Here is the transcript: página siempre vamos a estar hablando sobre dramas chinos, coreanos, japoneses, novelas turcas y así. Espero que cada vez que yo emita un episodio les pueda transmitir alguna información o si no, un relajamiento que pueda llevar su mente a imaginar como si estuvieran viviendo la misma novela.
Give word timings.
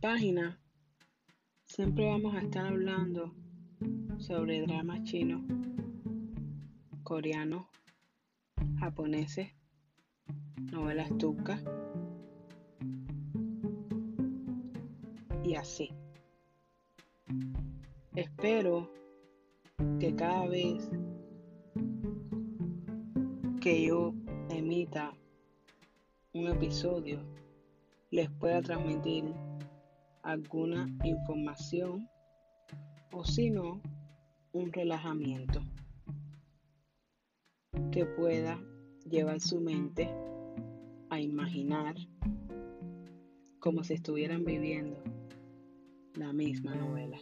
página 0.00 0.58
siempre 1.64 2.06
vamos 2.06 2.34
a 2.34 2.40
estar 2.40 2.66
hablando 2.66 3.34
sobre 4.18 4.62
dramas 4.62 5.02
chinos, 5.04 5.42
coreanos, 7.02 7.66
japoneses, 8.78 9.52
novelas 10.72 11.16
turcas 11.18 11.62
y 15.44 15.54
así. 15.54 15.90
Espero 18.14 18.90
que 20.00 20.14
cada 20.14 20.46
vez 20.46 20.90
que 23.60 23.86
yo 23.86 24.14
emita 24.50 25.12
un 26.32 26.48
episodio 26.48 27.38
les 28.10 28.30
pueda 28.30 28.62
transmitir 28.62 29.24
alguna 30.22 30.88
información 31.04 32.08
o 33.12 33.24
si 33.24 33.50
no, 33.50 33.80
un 34.52 34.72
relajamiento 34.72 35.60
que 37.90 38.04
pueda 38.06 38.58
llevar 39.08 39.40
su 39.40 39.60
mente 39.60 40.08
a 41.10 41.20
imaginar 41.20 41.96
como 43.58 43.82
si 43.82 43.94
estuvieran 43.94 44.44
viviendo 44.44 45.02
la 46.14 46.32
misma 46.32 46.74
novela. 46.74 47.18